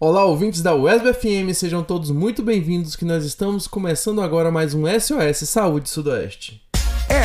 [0.00, 4.74] Olá, ouvintes da USB FM, sejam todos muito bem-vindos que nós estamos começando agora mais
[4.74, 6.60] um SOS Saúde Sudoeste.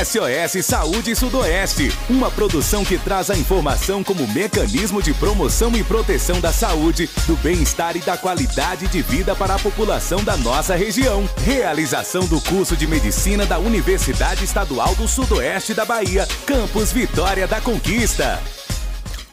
[0.05, 6.39] SOS Saúde Sudoeste, uma produção que traz a informação como mecanismo de promoção e proteção
[6.39, 11.27] da saúde, do bem-estar e da qualidade de vida para a população da nossa região.
[11.43, 17.59] Realização do curso de medicina da Universidade Estadual do Sudoeste da Bahia, Campus Vitória da
[17.59, 18.39] Conquista.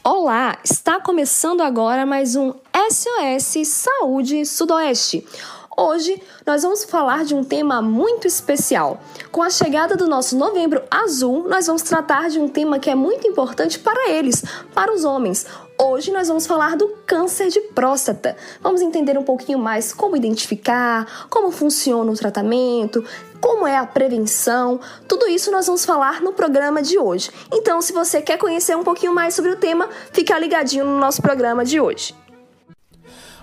[0.09, 2.53] Olá, está começando agora mais um
[2.89, 5.27] SOS Saúde Sudoeste.
[5.75, 9.01] Hoje nós vamos falar de um tema muito especial.
[9.33, 12.95] Com a chegada do nosso Novembro Azul, nós vamos tratar de um tema que é
[12.95, 15.45] muito importante para eles, para os homens.
[15.79, 18.35] Hoje nós vamos falar do câncer de próstata.
[18.61, 23.05] Vamos entender um pouquinho mais como identificar, como funciona o tratamento,
[23.39, 24.79] como é a prevenção.
[25.07, 27.29] Tudo isso nós vamos falar no programa de hoje.
[27.53, 31.21] Então, se você quer conhecer um pouquinho mais sobre o tema, fica ligadinho no nosso
[31.21, 32.15] programa de hoje.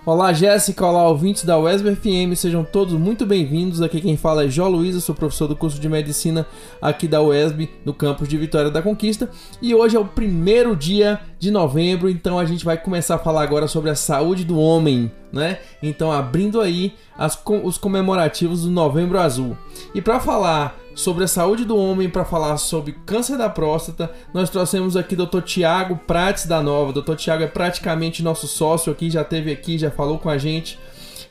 [0.07, 3.80] Olá Jéssica, olá ouvintes da UESB FM, sejam todos muito bem-vindos.
[3.80, 6.46] Aqui quem fala é Jó Luiz, eu sou professor do curso de Medicina
[6.80, 9.30] aqui da UESB, no campus de Vitória da Conquista.
[9.63, 13.43] E hoje é o primeiro dia de novembro, então a gente vai começar a falar
[13.45, 15.61] agora sobre a saúde do homem, né?
[15.83, 19.57] Então abrindo aí as, os comemorativos do Novembro Azul.
[19.95, 24.48] E para falar sobre a saúde do homem, para falar sobre câncer da próstata, nós
[24.48, 25.40] trouxemos aqui Dr.
[25.40, 26.92] Tiago Prates da Nova.
[26.92, 27.16] Dr.
[27.16, 30.78] Tiago é praticamente nosso sócio aqui, já teve aqui, já falou com a gente,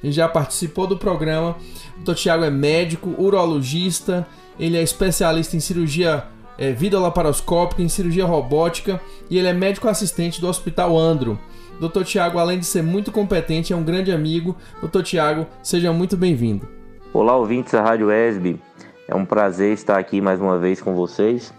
[0.04, 1.56] já participou do programa.
[2.04, 2.16] Dr.
[2.16, 4.28] Tiago é médico, urologista,
[4.60, 6.26] ele é especialista em cirurgia
[6.58, 11.40] é, videolaparoscópica, em cirurgia robótica e ele é médico assistente do Hospital Andro.
[11.80, 12.04] Dr.
[12.04, 14.56] Tiago, além de ser muito competente, é um grande amigo.
[14.82, 15.02] Dr.
[15.02, 16.68] Tiago, seja muito bem-vindo.
[17.12, 18.60] Olá, ouvintes da Rádio ESB.
[19.08, 21.54] É um prazer estar aqui mais uma vez com vocês,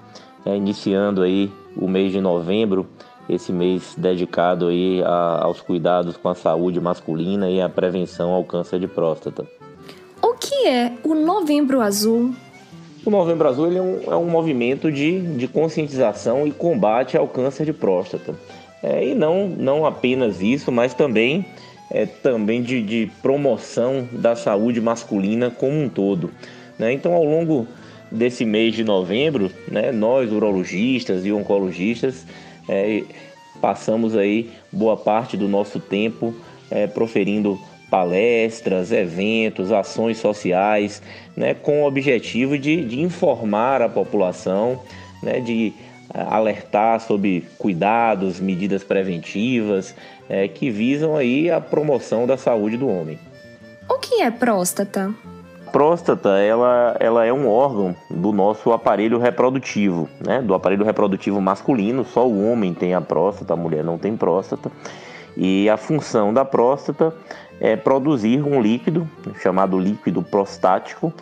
[0.46, 2.86] é, iniciando aí o mês de novembro,
[3.28, 8.44] esse mês dedicado aí a, aos cuidados com a saúde masculina e a prevenção ao
[8.44, 9.46] câncer de próstata.
[10.22, 12.34] O que é o Novembro Azul?
[13.04, 17.66] O Novembro Azul é um, é um movimento de, de conscientização e combate ao câncer
[17.66, 18.34] de próstata.
[18.82, 21.44] É, e não, não apenas isso, mas também,
[21.90, 26.30] é, também de, de promoção da saúde masculina como um todo.
[26.78, 26.92] Né?
[26.92, 27.66] Então, ao longo
[28.10, 32.24] desse mês de novembro, né, nós, urologistas e oncologistas,
[32.68, 33.02] é,
[33.60, 36.34] passamos aí boa parte do nosso tempo
[36.70, 37.58] é, proferindo
[37.90, 41.02] palestras, eventos, ações sociais,
[41.36, 44.80] né, com o objetivo de, de informar a população,
[45.22, 45.72] né, de
[46.12, 49.94] é, alertar sobre cuidados, medidas preventivas
[50.28, 53.18] é, que visam aí a promoção da saúde do homem.
[53.88, 55.14] O que é próstata?
[55.72, 60.40] Próstata ela, ela é um órgão do nosso aparelho reprodutivo, né?
[60.40, 64.70] Do aparelho reprodutivo masculino, só o homem tem a próstata, a mulher não tem próstata.
[65.36, 67.12] E a função da próstata
[67.60, 69.08] é produzir um líquido
[69.40, 71.12] chamado líquido prostático,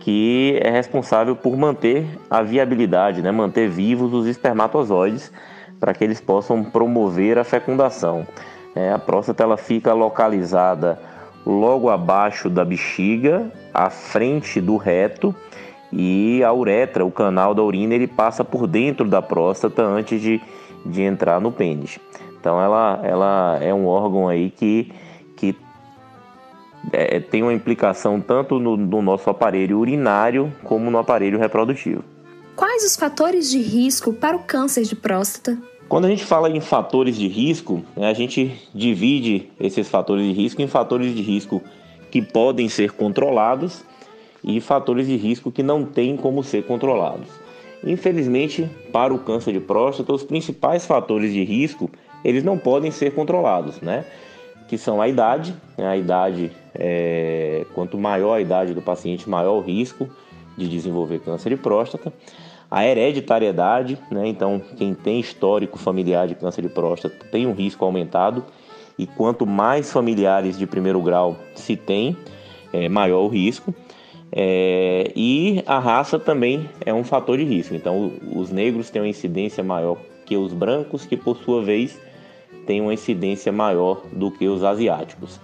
[0.00, 3.30] que é responsável por manter a viabilidade, né?
[3.30, 5.32] manter vivos os espermatozoides
[5.78, 8.26] para que eles possam promover a fecundação.
[8.74, 10.98] É, a próstata ela fica localizada
[11.46, 15.34] logo abaixo da bexiga, à frente do reto
[15.92, 20.40] e a uretra, o canal da urina, ele passa por dentro da próstata antes de,
[20.84, 21.98] de entrar no pênis.
[22.40, 24.92] Então ela, ela é um órgão aí que,
[25.36, 25.56] que
[26.92, 32.04] é, tem uma implicação tanto no, no nosso aparelho urinário como no aparelho reprodutivo.
[32.56, 35.58] Quais os fatores de risco para o câncer de próstata?
[35.88, 40.32] Quando a gente fala em fatores de risco, né, a gente divide esses fatores de
[40.32, 41.62] risco em fatores de risco
[42.10, 43.84] que podem ser controlados
[44.42, 47.28] e fatores de risco que não têm como ser controlados.
[47.84, 51.90] Infelizmente, para o câncer de próstata, os principais fatores de risco
[52.24, 54.06] eles não podem ser controlados, né?
[54.66, 55.86] Que são a idade, né?
[55.86, 57.66] a idade é...
[57.74, 60.08] quanto maior a idade do paciente, maior o risco
[60.56, 62.10] de desenvolver câncer de próstata
[62.74, 64.26] a hereditariedade, né?
[64.26, 68.44] então quem tem histórico familiar de câncer de próstata tem um risco aumentado
[68.98, 72.16] e quanto mais familiares de primeiro grau se tem,
[72.72, 73.72] é, maior o risco.
[74.32, 77.76] É, e a raça também é um fator de risco.
[77.76, 79.96] Então, os negros têm uma incidência maior
[80.26, 81.96] que os brancos, que por sua vez
[82.66, 85.40] têm uma incidência maior do que os asiáticos.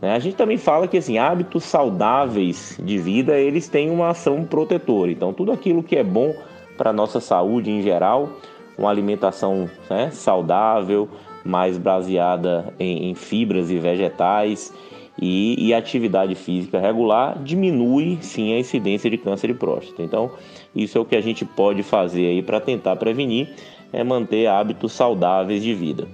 [0.00, 0.12] Né?
[0.12, 5.10] A gente também fala que assim, hábitos saudáveis de vida eles têm uma ação protetora.
[5.10, 6.32] Então, tudo aquilo que é bom
[6.78, 8.30] para a nossa saúde em geral,
[8.78, 11.08] uma alimentação né, saudável,
[11.44, 14.72] mais baseada em, em, fibras e vegetais
[15.20, 20.02] e, e, atividade física regular diminui sim a incidência de câncer de próstata.
[20.02, 20.30] Então,
[20.74, 23.48] isso é o que a gente pode fazer aí para tentar prevenir,
[23.92, 26.06] é manter hábitos saudáveis de vida.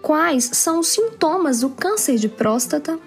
[0.00, 2.98] Quais são os sintomas do câncer de próstata?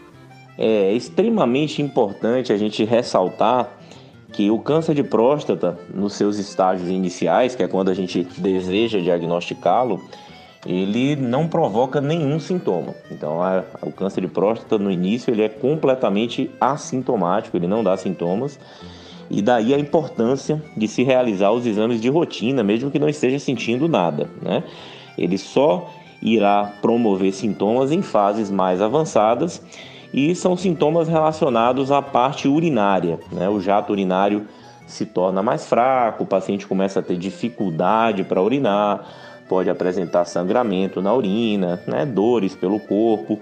[0.57, 3.80] É extremamente importante a gente ressaltar
[4.31, 8.99] que o câncer de próstata, nos seus estágios iniciais, que é quando a gente deseja
[8.99, 10.01] diagnosticá-lo,
[10.65, 12.93] ele não provoca nenhum sintoma.
[13.09, 17.97] Então, a, o câncer de próstata no início ele é completamente assintomático, ele não dá
[17.97, 18.59] sintomas.
[19.29, 23.39] E daí a importância de se realizar os exames de rotina, mesmo que não esteja
[23.39, 24.63] sentindo nada, né?
[25.17, 25.89] Ele só
[26.21, 29.61] irá promover sintomas em fases mais avançadas
[30.13, 33.19] e são sintomas relacionados à parte urinária.
[33.31, 33.49] Né?
[33.49, 34.47] O jato urinário
[34.87, 39.05] se torna mais fraco, o paciente começa a ter dificuldade para urinar,
[39.47, 42.05] pode apresentar sangramento na urina, né?
[42.05, 43.39] dores pelo corpo.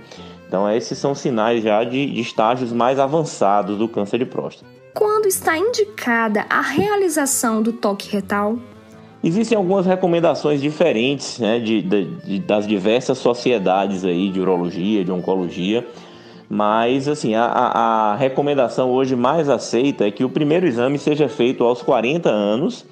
[0.48, 4.66] Então, esses são sinais já de, de estágios mais avançados do câncer de próstata.
[4.94, 8.58] Quando está indicada a realização do toque retal?
[9.24, 15.12] Existem algumas recomendações diferentes né, de, de, de, das diversas sociedades aí de urologia, de
[15.12, 15.86] oncologia,
[16.50, 21.64] mas assim a, a, recomendação hoje mais aceita é que o primeiro exame seja feito
[21.64, 22.86] aos 40 anos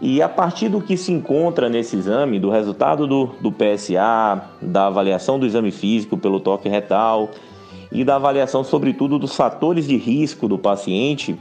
[0.00, 4.86] e a partir do que se encontra nesse exame, do resultado do, do PSA, da
[4.86, 7.30] avaliação do exame físico pelo toque retal
[7.90, 11.38] e da avaliação, sobretudo, dos fatores de risco do paciente,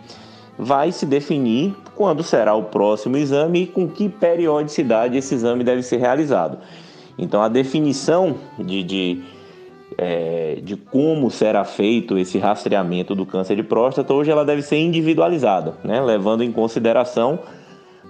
[0.58, 5.84] vai se definir quando será o próximo exame e com que periodicidade esse exame deve
[5.84, 6.60] ser realizado.
[7.18, 9.24] Então, a definição de, de,
[9.98, 14.78] é, de como será feito esse rastreamento do câncer de próstata hoje ela deve ser
[14.78, 16.02] individualizada, né?
[16.02, 17.40] levando em consideração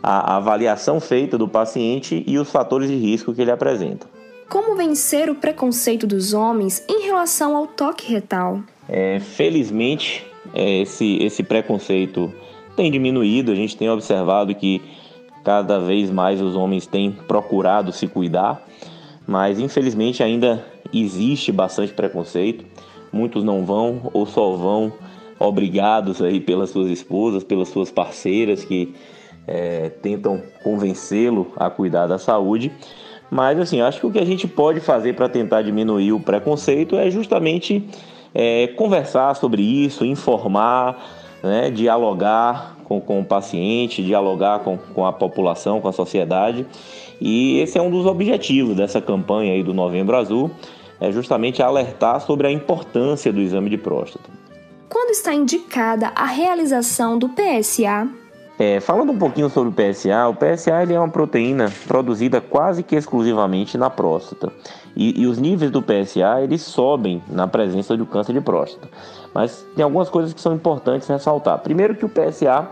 [0.01, 4.07] a, avaliação feita do paciente e os fatores de risco que ele apresenta.
[4.49, 8.59] Como vencer o preconceito dos homens em relação ao toque retal?
[8.87, 12.31] É, felizmente, é, esse, esse preconceito
[12.75, 13.51] tem diminuído.
[13.51, 14.81] A gente tem observado que
[15.43, 18.63] cada vez mais os homens têm procurado se cuidar,
[19.27, 20.63] mas infelizmente ainda
[21.01, 22.65] existe bastante preconceito.
[23.11, 24.93] Muitos não vão ou só vão
[25.39, 28.93] obrigados aí pelas suas esposas, pelas suas parceiras que
[29.47, 32.71] é, tentam convencê-lo a cuidar da saúde.
[33.29, 36.95] Mas assim, acho que o que a gente pode fazer para tentar diminuir o preconceito
[36.95, 37.83] é justamente
[38.33, 41.03] é, conversar sobre isso, informar,
[41.43, 46.65] né, dialogar com, com o paciente, dialogar com, com a população, com a sociedade.
[47.19, 50.51] E esse é um dos objetivos dessa campanha aí do Novembro Azul,
[50.99, 54.29] é justamente alertar sobre a importância do exame de próstata.
[54.89, 58.07] Quando está indicada a realização do PSA?
[58.57, 62.83] É, falando um pouquinho sobre o PSA, o PSA ele é uma proteína produzida quase
[62.83, 64.49] que exclusivamente na próstata.
[64.95, 68.87] E, e, os níveis do PSA eles sobem na presença do câncer de próstata.
[69.33, 71.59] Mas tem algumas coisas que são importantes ressaltar.
[71.59, 72.69] Primeiro que o PSA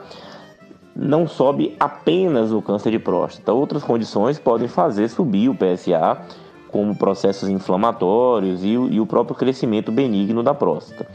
[0.95, 3.51] não sobe apenas no câncer de próstata.
[3.51, 6.17] Outras condições podem fazer subir o PSA,
[6.73, 11.05] como processos inflamatórios e, e o próprio crescimento benigno da próstata.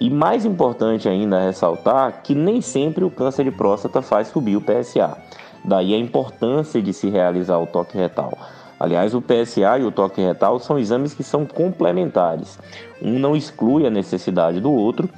[0.00, 4.60] E mais importante ainda ressaltar que nem sempre o câncer de próstata faz subir o
[4.60, 5.18] PSA.
[5.64, 8.32] Daí a importância de se realizar o toque retal.
[8.78, 12.58] Aliás, o PSA e o toque retal são exames que são complementares.
[13.00, 15.08] Um não exclui a necessidade do outro,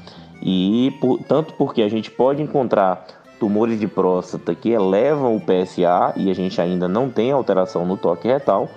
[0.43, 3.07] e por, tanto porque a gente pode encontrar
[3.41, 7.97] tumores de próstata que elevam o PSA e a gente ainda não tem alteração no
[7.97, 8.69] toque retal,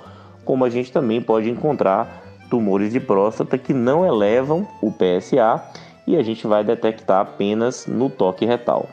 [0.47, 5.61] como a gente também pode encontrar tumores de próstata que não elevam o PSA
[6.07, 8.87] e a gente vai detectar apenas no toque retal.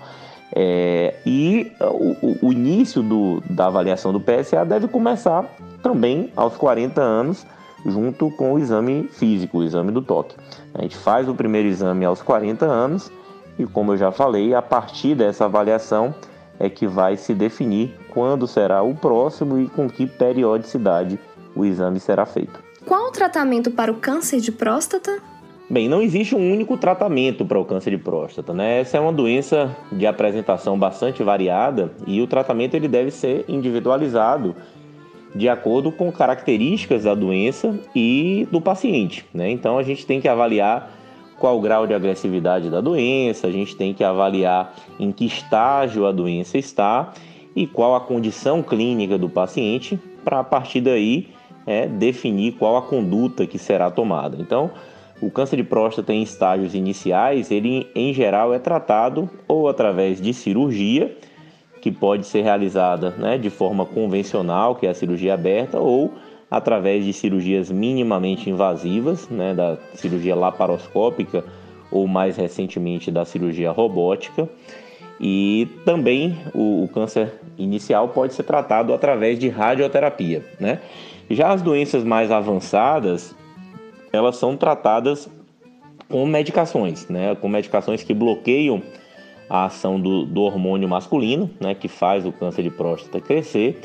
[0.53, 5.45] É, e o, o início do, da avaliação do PSA deve começar
[5.81, 7.47] também aos 40 anos,
[7.87, 10.35] junto com o exame físico, o exame do toque.
[10.75, 13.13] A gente faz o primeiro exame aos 40 anos
[13.57, 16.13] e, como eu já falei, a partir dessa avaliação
[16.59, 21.19] é que vai se definir quando será o próximo e com que periodicidade
[21.55, 22.63] o exame será feito.
[22.87, 25.23] Qual o tratamento para o câncer de próstata?
[25.69, 28.81] Bem, não existe um único tratamento para o câncer de próstata, né?
[28.81, 34.55] Essa é uma doença de apresentação bastante variada e o tratamento ele deve ser individualizado
[35.35, 39.51] de acordo com características da doença e do paciente, né?
[39.51, 40.93] Então a gente tem que avaliar
[41.39, 46.07] qual o grau de agressividade da doença, a gente tem que avaliar em que estágio
[46.07, 47.13] a doença está
[47.57, 51.29] e qual a condição clínica do paciente para a partir daí
[51.67, 54.37] é, definir qual a conduta que será tomada.
[54.41, 54.71] Então,
[55.21, 60.35] o câncer de próstata em estágios iniciais, ele em geral é tratado ou através de
[60.35, 61.17] cirurgia,
[61.81, 66.13] que pode ser realizada né, de forma convencional, que é a cirurgia aberta, ou
[66.51, 71.45] através de cirurgias minimamente invasivas, né, da cirurgia laparoscópica
[71.91, 74.49] ou mais recentemente da cirurgia robótica.
[75.21, 80.81] E também o, o, câncer inicial pode ser tratado através de radioterapia, né?
[81.31, 83.35] Já as doenças mais avançadas,
[84.13, 85.29] elas são tratadas
[86.09, 87.35] com medicações, né?
[87.35, 88.83] Com medicações que bloqueiam
[89.49, 91.75] a ação do, do hormônio masculino, né?
[91.75, 93.81] Que faz o câncer de próstata crescer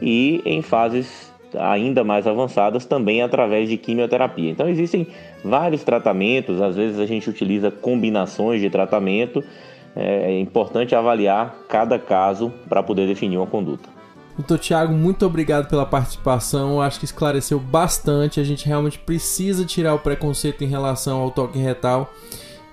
[0.00, 4.50] e em fases ainda mais avançadas também através de quimioterapia.
[4.50, 5.06] Então existem
[5.44, 9.42] vários tratamentos, às vezes a gente utiliza combinações de tratamento.
[9.98, 13.95] É importante avaliar cada caso para poder definir uma conduta.
[14.36, 16.72] Doutor Tiago, muito obrigado pela participação.
[16.72, 18.38] Eu acho que esclareceu bastante.
[18.38, 22.12] A gente realmente precisa tirar o preconceito em relação ao toque retal.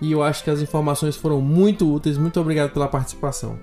[0.01, 2.17] E eu acho que as informações foram muito úteis.
[2.17, 3.57] Muito obrigado pela participação.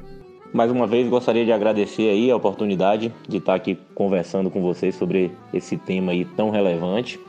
[0.51, 4.95] Mais uma vez, gostaria de agradecer aí a oportunidade de estar aqui conversando com vocês
[4.95, 7.21] sobre esse tema aí tão relevante.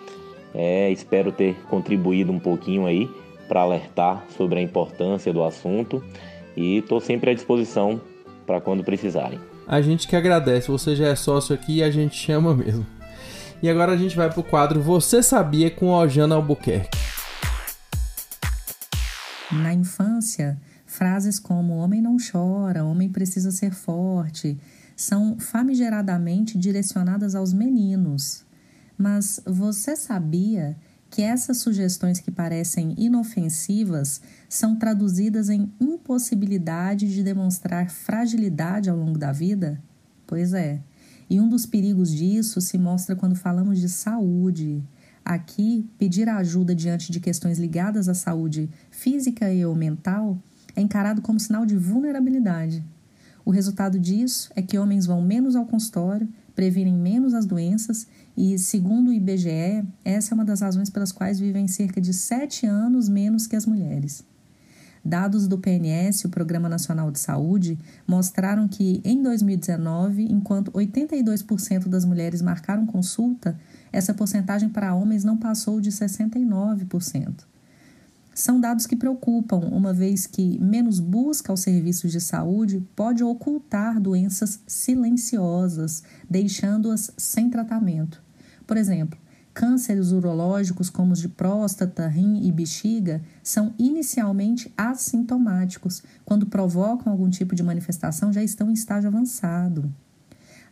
[0.56, 3.10] É, espero ter contribuído um pouquinho aí
[3.48, 6.02] para alertar sobre a importância do assunto
[6.56, 8.00] e estou sempre à disposição
[8.48, 9.51] para quando precisarem.
[9.72, 12.86] A gente que agradece, você já é sócio aqui e a gente chama mesmo.
[13.64, 16.98] E agora a gente vai pro quadro Você Sabia com Aljana Albuquerque.
[19.50, 24.60] Na infância, frases como homem não chora, homem precisa ser forte,
[24.94, 28.44] são famigeradamente direcionadas aos meninos.
[28.98, 30.76] Mas você sabia
[31.12, 39.20] que essas sugestões que parecem inofensivas são traduzidas em impossibilidade de demonstrar fragilidade ao longo
[39.20, 39.80] da vida?
[40.26, 40.82] Pois é.
[41.30, 44.82] E um dos perigos disso se mostra quando falamos de saúde.
[45.24, 50.42] Aqui, pedir ajuda diante de questões ligadas à saúde física e ou mental
[50.78, 52.82] é encarado como sinal de vulnerabilidade.
[53.44, 58.58] O resultado disso é que homens vão menos ao consultório, previnem menos as doenças e,
[58.58, 63.10] segundo o IBGE, essa é uma das razões pelas quais vivem cerca de 7 anos
[63.10, 64.24] menos que as mulheres.
[65.04, 67.78] Dados do PNS, o Programa Nacional de Saúde,
[68.08, 73.60] mostraram que em 2019, enquanto 82% das mulheres marcaram consulta,
[73.92, 77.52] essa porcentagem para homens não passou de 69%.
[78.34, 84.00] São dados que preocupam, uma vez que menos busca aos serviços de saúde pode ocultar
[84.00, 88.24] doenças silenciosas, deixando-as sem tratamento.
[88.66, 89.20] Por exemplo,
[89.54, 96.02] cânceres urológicos como os de próstata, rim e bexiga são inicialmente assintomáticos.
[96.24, 99.94] Quando provocam algum tipo de manifestação, já estão em estágio avançado.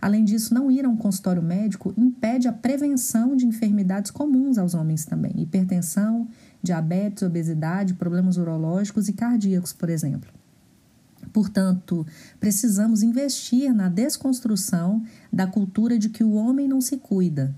[0.01, 4.73] Além disso, não ir a um consultório médico impede a prevenção de enfermidades comuns aos
[4.73, 6.27] homens também, hipertensão,
[6.61, 10.29] diabetes, obesidade, problemas urológicos e cardíacos, por exemplo.
[11.31, 12.05] Portanto,
[12.39, 17.55] precisamos investir na desconstrução da cultura de que o homem não se cuida.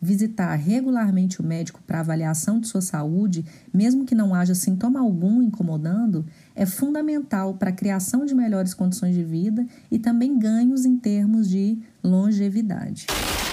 [0.00, 3.42] Visitar regularmente o médico para avaliação de sua saúde,
[3.72, 9.14] mesmo que não haja sintoma algum incomodando, é fundamental para a criação de melhores condições
[9.14, 13.06] de vida e também ganhos em termos de longevidade.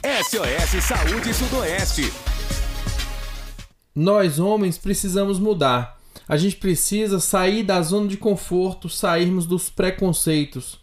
[0.04, 2.12] SOS Saúde Sudoeste.
[3.94, 6.00] Nós homens precisamos mudar.
[6.28, 10.80] A gente precisa sair da zona de conforto, sairmos dos preconceitos.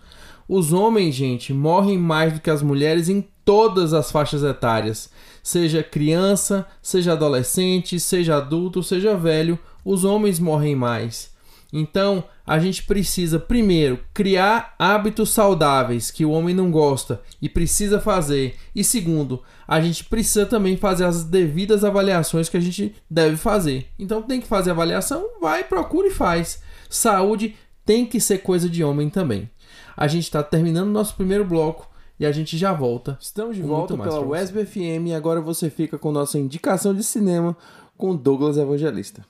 [0.46, 5.10] Os homens, gente, morrem mais do que as mulheres em todas as faixas etárias.
[5.42, 11.30] Seja criança, seja adolescente, seja adulto, seja velho, os homens morrem mais.
[11.72, 18.00] Então, a gente precisa, primeiro, criar hábitos saudáveis que o homem não gosta e precisa
[18.00, 18.56] fazer.
[18.74, 23.88] E segundo, a gente precisa também fazer as devidas avaliações que a gente deve fazer.
[23.98, 26.62] Então, tem que fazer avaliação, vai, procura e faz.
[26.88, 29.50] Saúde tem que ser coisa de homem também.
[29.94, 31.86] A gente está terminando nosso primeiro bloco
[32.18, 33.18] e a gente já volta.
[33.20, 37.54] Estamos de volta pela USB FM e agora você fica com nossa indicação de cinema
[37.96, 39.22] com Douglas Evangelista.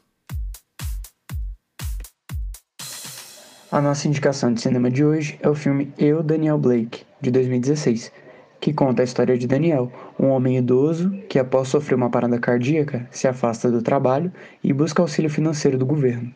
[3.71, 8.11] A nossa indicação de cinema de hoje é o filme Eu, Daniel Blake, de 2016,
[8.59, 13.07] que conta a história de Daniel, um homem idoso que, após sofrer uma parada cardíaca,
[13.11, 14.33] se afasta do trabalho
[14.65, 16.33] e busca auxílio financeiro do governo.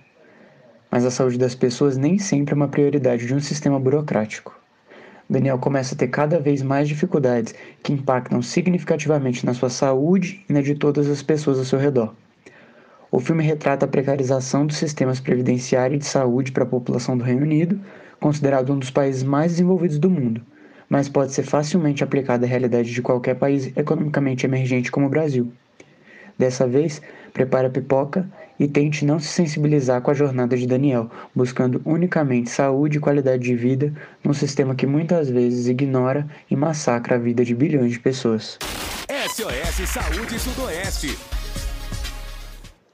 [0.90, 4.54] Mas a saúde das pessoas nem sempre é uma prioridade de um sistema burocrático.
[5.26, 10.52] Daniel começa a ter cada vez mais dificuldades que impactam significativamente na sua saúde e
[10.52, 12.12] na de todas as pessoas ao seu redor.
[13.14, 17.22] O filme retrata a precarização dos sistemas previdenciário e de saúde para a população do
[17.22, 17.78] Reino Unido,
[18.18, 20.40] considerado um dos países mais desenvolvidos do mundo,
[20.88, 25.52] mas pode ser facilmente aplicado à realidade de qualquer país economicamente emergente como o Brasil.
[26.38, 27.02] Dessa vez,
[27.34, 28.26] prepare a pipoca
[28.58, 33.42] e tente não se sensibilizar com a jornada de Daniel, buscando unicamente saúde e qualidade
[33.42, 33.92] de vida
[34.24, 38.58] num sistema que muitas vezes ignora e massacra a vida de bilhões de pessoas.
[39.28, 41.41] SOS Saúde Sudoeste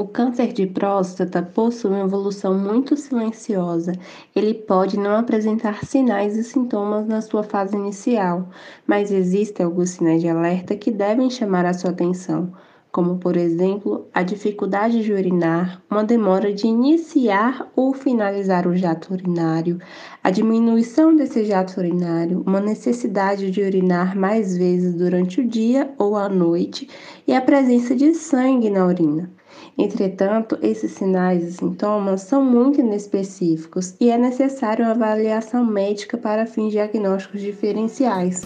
[0.00, 3.90] O câncer de próstata possui uma evolução muito silenciosa.
[4.32, 8.48] Ele pode não apresentar sinais e sintomas na sua fase inicial,
[8.86, 12.52] mas existem alguns sinais de alerta que devem chamar a sua atenção,
[12.92, 19.12] como, por exemplo, a dificuldade de urinar, uma demora de iniciar ou finalizar o jato
[19.12, 19.80] urinário,
[20.22, 26.16] a diminuição desse jato urinário, uma necessidade de urinar mais vezes durante o dia ou
[26.16, 26.88] à noite
[27.26, 29.37] e a presença de sangue na urina.
[29.78, 36.46] Entretanto, esses sinais e sintomas são muito inespecíficos e é necessário uma avaliação médica para
[36.46, 38.42] fins diagnósticos diferenciais.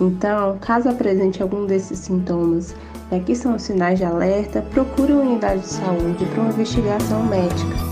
[0.00, 2.74] Então, caso apresente algum desses sintomas,
[3.10, 7.91] aqui são os sinais de alerta, procure uma unidade de saúde para uma investigação médica.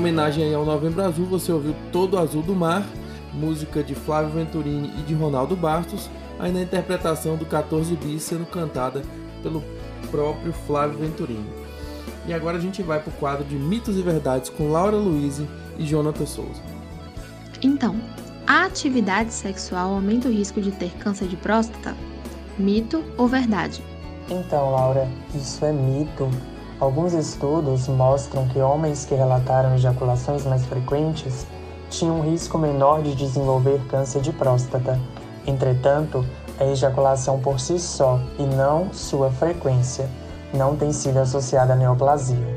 [0.00, 2.86] Homenagem ao Novembro Azul, você ouviu Todo Azul do Mar,
[3.34, 6.08] música de Flávio Venturini e de Ronaldo Bastos,
[6.38, 9.02] aí na interpretação do 14 bis sendo cantada
[9.42, 9.62] pelo
[10.10, 11.44] próprio Flávio Venturini.
[12.26, 15.42] E agora a gente vai para o quadro de Mitos e Verdades com Laura Luiz
[15.78, 16.62] e Jonathan Souza.
[17.62, 17.94] Então,
[18.46, 21.94] a atividade sexual aumenta o risco de ter câncer de próstata?
[22.58, 23.84] Mito ou verdade?
[24.30, 26.30] Então, Laura, isso é mito
[26.80, 31.46] Alguns estudos mostram que homens que relataram ejaculações mais frequentes
[31.90, 34.98] tinham um risco menor de desenvolver câncer de próstata.
[35.46, 36.24] Entretanto,
[36.58, 40.08] a ejaculação por si só e não sua frequência
[40.54, 42.56] não tem sido associada à neoplasia.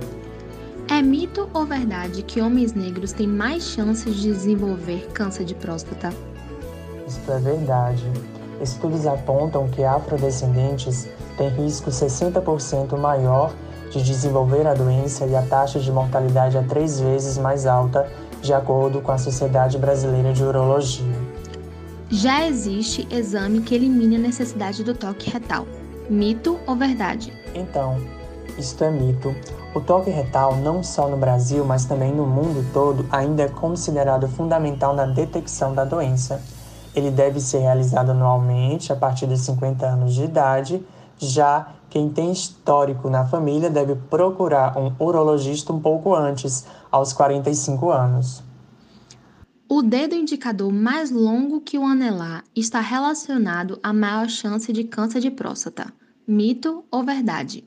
[0.90, 6.14] É mito ou verdade que homens negros têm mais chances de desenvolver câncer de próstata?
[7.06, 8.10] Isto é verdade.
[8.62, 13.52] Estudos apontam que afrodescendentes têm risco 60% maior
[14.00, 18.08] de desenvolver a doença e a taxa de mortalidade é três vezes mais alta,
[18.42, 21.06] de acordo com a Sociedade Brasileira de Urologia.
[22.10, 25.66] Já existe exame que elimine a necessidade do toque retal.
[26.10, 27.34] Mito ou verdade?
[27.56, 27.98] Então,
[28.58, 29.34] isto é mito.
[29.74, 34.28] O toque retal, não só no Brasil, mas também no mundo todo, ainda é considerado
[34.28, 36.40] fundamental na detecção da doença.
[36.96, 40.86] Ele deve ser realizado anualmente a partir dos 50 anos de idade,
[41.18, 47.92] já quem tem histórico na família deve procurar um urologista um pouco antes, aos 45
[47.92, 48.44] anos.
[49.70, 55.20] O dedo indicador mais longo que o anelar está relacionado à maior chance de câncer
[55.20, 55.94] de próstata.
[56.28, 57.64] Mito ou verdade?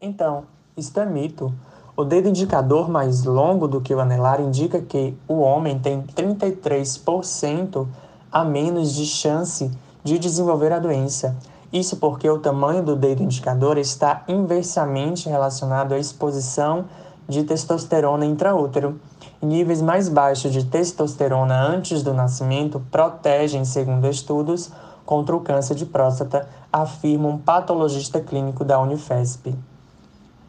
[0.00, 0.44] Então,
[0.76, 1.52] isto é mito.
[1.96, 7.86] O dedo indicador mais longo do que o anelar indica que o homem tem 33%
[8.32, 9.70] a menos de chance
[10.02, 11.36] de desenvolver a doença.
[11.72, 16.86] Isso porque o tamanho do dedo indicador está inversamente relacionado à exposição
[17.28, 19.00] de testosterona intraútero.
[19.40, 24.70] Níveis mais baixos de testosterona antes do nascimento protegem, segundo estudos,
[25.06, 29.54] contra o câncer de próstata, afirma um patologista clínico da Unifesp.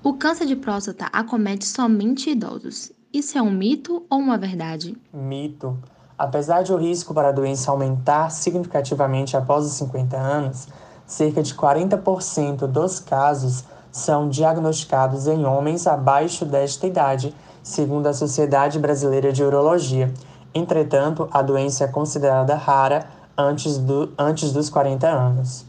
[0.04, 2.92] O câncer de próstata acomete somente idosos.
[3.14, 4.98] Isso é um mito ou uma verdade?
[5.14, 5.78] Mito.
[6.18, 10.68] Apesar de o risco para a doença aumentar significativamente após os 50 anos,
[11.12, 18.80] cerca de 40% dos casos são diagnosticados em homens abaixo desta idade, segundo a Sociedade
[18.80, 20.12] Brasileira de Urologia.
[20.56, 23.06] Entretanto, a doença é considerada rara
[23.38, 25.66] antes, do, antes dos 40 anos.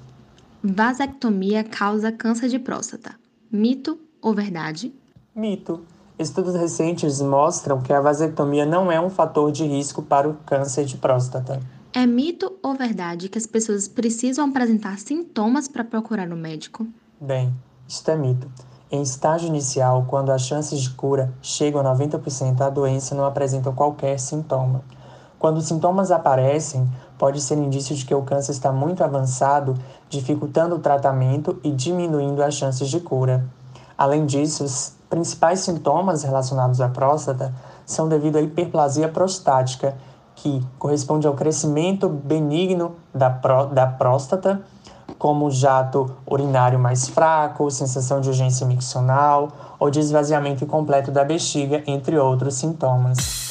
[0.62, 3.16] Vasectomia causa câncer de próstata.
[3.50, 4.94] Mito ou verdade?
[5.35, 5.83] Mito.
[6.16, 10.85] Estudos recentes mostram que a vasectomia não é um fator de risco para o câncer
[10.85, 11.59] de próstata.
[11.94, 16.87] É mito ou verdade que as pessoas precisam apresentar sintomas para procurar um médico?
[17.20, 17.55] Bem,
[17.87, 18.50] isto é mito.
[18.90, 23.70] Em estágio inicial, quando as chances de cura chegam a 90%, a doença não apresenta
[23.72, 24.83] qualquer sintoma.
[25.38, 29.74] Quando os sintomas aparecem, pode ser indício de que o câncer está muito avançado,
[30.09, 33.44] dificultando o tratamento e diminuindo as chances de cura.
[33.98, 39.94] Além disso, os principais sintomas relacionados à próstata são devido à hiperplasia prostática,
[40.37, 44.62] que corresponde ao crescimento benigno da, pró da próstata,
[45.18, 51.83] como jato urinário mais fraco, sensação de urgência miccional ou de esvaziamento incompleto da bexiga,
[51.87, 53.41] entre outros sintomas.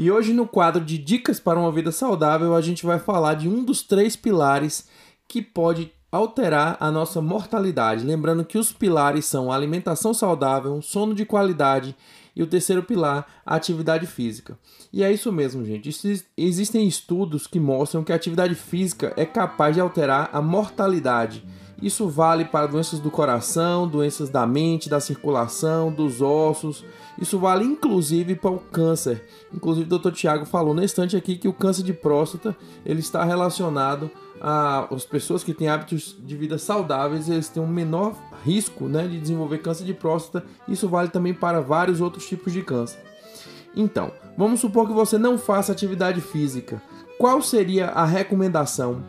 [0.00, 3.46] E hoje, no quadro de Dicas para uma Vida Saudável, a gente vai falar de
[3.46, 4.88] um dos três pilares
[5.28, 8.06] que pode alterar a nossa mortalidade.
[8.06, 11.94] Lembrando que os pilares são alimentação saudável, sono de qualidade
[12.34, 14.58] e o terceiro pilar, atividade física.
[14.90, 15.90] E é isso mesmo, gente.
[16.34, 21.44] Existem estudos que mostram que a atividade física é capaz de alterar a mortalidade.
[21.82, 26.86] Isso vale para doenças do coração, doenças da mente, da circulação, dos ossos.
[27.20, 29.24] Isso vale inclusive para o câncer.
[29.52, 30.12] Inclusive o Dr.
[30.12, 35.44] Tiago falou na estante aqui que o câncer de próstata ele está relacionado as pessoas
[35.44, 39.84] que têm hábitos de vida saudáveis, eles têm um menor risco né, de desenvolver câncer
[39.84, 40.46] de próstata.
[40.66, 42.98] Isso vale também para vários outros tipos de câncer.
[43.76, 46.82] Então, vamos supor que você não faça atividade física.
[47.18, 49.04] Qual seria a recomendação?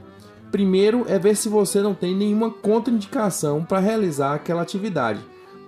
[0.52, 5.22] Primeiro é ver se você não tem nenhuma contraindicação para realizar aquela atividade.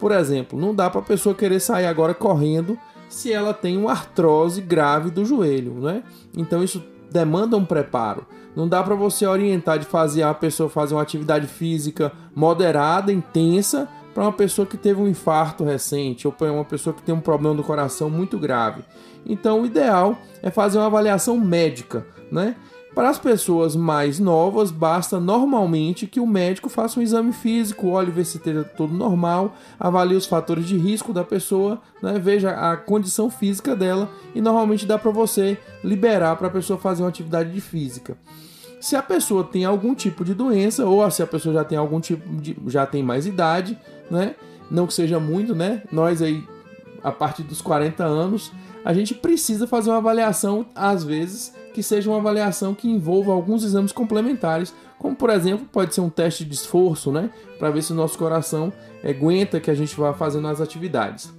[0.03, 3.91] Por exemplo, não dá para a pessoa querer sair agora correndo se ela tem uma
[3.91, 6.03] artrose grave do joelho, né?
[6.35, 8.25] Então isso demanda um preparo.
[8.53, 13.87] Não dá para você orientar de fazer a pessoa fazer uma atividade física moderada, intensa,
[14.13, 17.21] para uma pessoa que teve um infarto recente ou para uma pessoa que tem um
[17.21, 18.83] problema do coração muito grave.
[19.25, 22.57] Então, o ideal é fazer uma avaliação médica, né?
[22.95, 28.11] Para as pessoas mais novas, basta normalmente que o médico faça um exame físico, olhe
[28.11, 32.77] ver se esteja tudo normal, avalie os fatores de risco da pessoa, né, veja a
[32.77, 37.51] condição física dela e normalmente dá para você liberar para a pessoa fazer uma atividade
[37.51, 38.15] de física.
[38.79, 41.99] Se a pessoa tem algum tipo de doença ou se a pessoa já tem algum
[41.99, 43.75] tipo de já tem mais idade,
[44.11, 44.35] né,
[44.69, 45.81] não que seja muito, né?
[45.91, 46.43] Nós aí
[47.03, 48.51] a partir dos 40 anos,
[48.85, 53.63] a gente precisa fazer uma avaliação às vezes que seja uma avaliação que envolva alguns
[53.63, 57.91] exames complementares, como por exemplo, pode ser um teste de esforço, né, para ver se
[57.91, 58.71] o nosso coração
[59.03, 61.33] aguenta que a gente vá fazendo as atividades.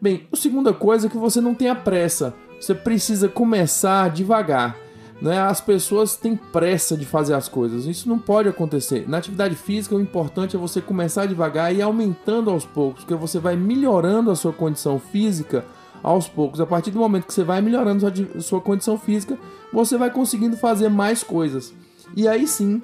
[0.00, 4.76] Bem, a segunda coisa é que você não tenha pressa, você precisa começar devagar.
[5.22, 5.38] Né?
[5.38, 7.86] As pessoas têm pressa de fazer as coisas.
[7.86, 9.08] Isso não pode acontecer.
[9.08, 13.38] Na atividade física, o importante é você começar devagar e aumentando aos poucos, porque você
[13.38, 15.64] vai melhorando a sua condição física
[16.04, 16.60] aos poucos.
[16.60, 19.38] A partir do momento que você vai melhorando a sua condição física,
[19.72, 21.72] você vai conseguindo fazer mais coisas.
[22.14, 22.82] E aí sim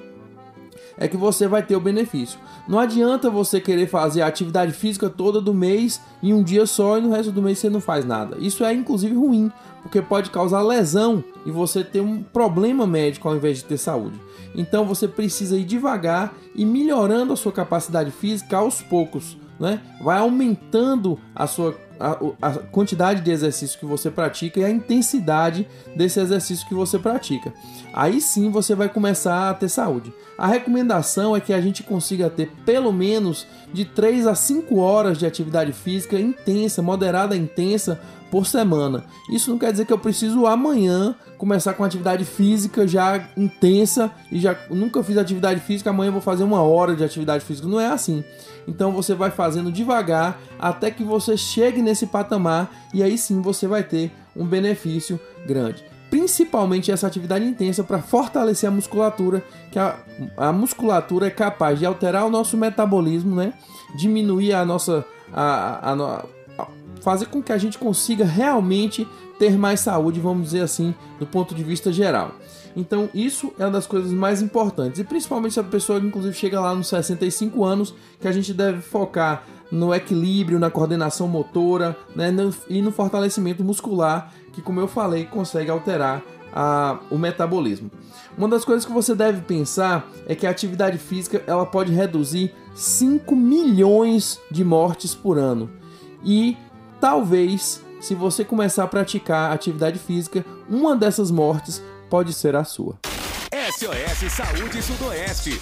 [0.97, 2.39] é que você vai ter o benefício.
[2.67, 6.99] Não adianta você querer fazer a atividade física toda do mês em um dia só
[6.99, 8.37] e no resto do mês você não faz nada.
[8.39, 9.51] Isso é inclusive ruim,
[9.83, 14.21] porque pode causar lesão e você ter um problema médico ao invés de ter saúde.
[14.55, 19.81] Então você precisa ir devagar e melhorando a sua capacidade física aos poucos, né?
[20.03, 25.69] Vai aumentando a sua a, a, quantidade de exercício que você pratica e a intensidade
[25.95, 27.53] desse exercício que você pratica.
[27.93, 30.13] Aí sim você vai começar a ter saúde.
[30.39, 35.19] A recomendação é que a gente consiga ter pelo menos de 3 a 5 horas
[35.19, 39.05] de atividade física intensa, moderada intensa por semana.
[39.31, 44.39] Isso não quer dizer que eu preciso amanhã começar com atividade física já intensa e
[44.39, 47.67] já nunca fiz atividade física, amanhã vou fazer uma hora de atividade física.
[47.67, 48.23] Não é assim.
[48.69, 53.67] Então você vai fazendo devagar até que você chegue nesse patamar e aí sim você
[53.67, 55.83] vai ter um benefício grande.
[56.11, 59.97] Principalmente essa atividade intensa para fortalecer a musculatura, que a,
[60.37, 63.55] a musculatura é capaz de alterar o nosso metabolismo, né?
[63.97, 66.25] Diminuir a nossa a, a, a
[67.01, 69.07] fazer com que a gente consiga realmente
[69.39, 72.35] ter mais saúde, vamos dizer assim, do ponto de vista geral.
[72.77, 75.01] Então, isso é uma das coisas mais importantes.
[75.01, 78.81] E principalmente se a pessoa, inclusive, chega lá nos 65 anos, que a gente deve
[78.81, 82.33] focar no equilíbrio, na coordenação motora né,
[82.69, 87.91] e no fortalecimento muscular, que, como eu falei, consegue alterar a, o metabolismo.
[88.37, 92.53] Uma das coisas que você deve pensar é que a atividade física ela pode reduzir
[92.75, 95.71] 5 milhões de mortes por ano.
[96.25, 96.57] E
[97.01, 102.99] talvez, se você começar a praticar atividade física, uma dessas mortes pode ser a sua.
[103.73, 105.61] SOS Saúde Sudoeste.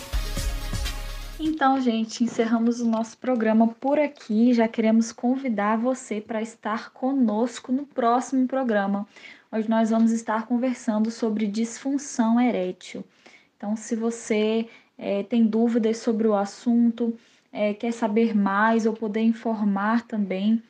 [1.41, 4.53] Então, gente, encerramos o nosso programa por aqui.
[4.53, 9.07] Já queremos convidar você para estar conosco no próximo programa,
[9.53, 13.05] onde nós vamos estar conversando sobre disfunção erétil.
[13.57, 17.17] Então, se você é, tem dúvidas sobre o assunto,
[17.53, 20.61] é, quer saber mais ou poder informar também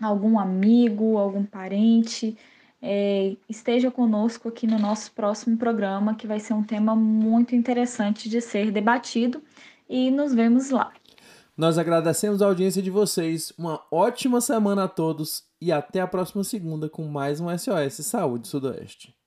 [0.00, 2.36] algum amigo, algum parente,
[2.80, 8.28] é, esteja conosco aqui no nosso próximo programa, que vai ser um tema muito interessante
[8.28, 9.42] de ser debatido
[9.88, 10.92] e nos vemos lá.
[11.56, 16.44] Nós agradecemos a audiência de vocês, uma ótima semana a todos e até a próxima
[16.44, 19.17] segunda com mais um SOS Saúde Sudoeste.